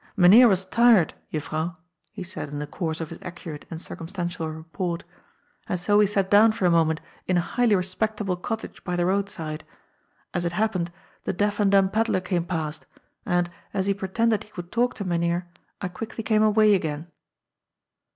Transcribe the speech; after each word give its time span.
"Mynheer 0.17 0.47
was 0.47 0.65
tired, 0.65 1.13
Juffrouw," 1.31 1.75
he 2.11 2.23
said 2.23 2.49
in 2.49 2.57
the 2.57 2.65
course 2.65 3.01
of 3.01 3.11
his 3.11 3.19
accurate 3.21 3.67
and 3.69 3.79
circumstantial 3.79 4.49
report," 4.49 5.03
and 5.69 5.79
so 5.79 5.99
we 5.99 6.07
sat 6.07 6.31
down 6.31 6.53
for 6.53 6.65
a 6.65 6.71
moment 6.71 6.99
in 7.27 7.37
a 7.37 7.41
highly 7.41 7.75
respectable 7.75 8.35
cottage 8.35 8.83
by 8.83 8.95
the 8.95 9.05
road 9.05 9.29
side. 9.29 9.63
As 10.33 10.43
it 10.43 10.53
happened, 10.53 10.91
the 11.25 11.33
deaf 11.33 11.59
and 11.59 11.71
dumb 11.71 11.91
pedlar 11.91 12.19
came 12.19 12.45
past. 12.45 12.87
266 13.25 13.27
C^OD'S 13.27 13.47
POOL. 13.47 13.77
and) 13.77 13.79
as 13.79 13.85
he 13.85 13.93
pretended 13.93 14.43
he 14.45 14.49
could 14.49 14.71
talk 14.71 14.95
to 14.95 15.05
Mynheer, 15.05 15.47
I 15.81 15.87
qnickly 15.89 16.25
came 16.25 16.41
away 16.41 16.73
again." 16.73 17.05